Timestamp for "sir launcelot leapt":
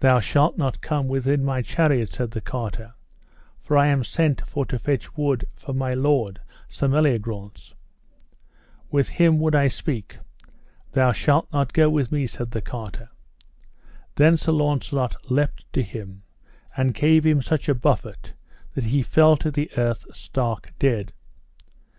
14.38-15.70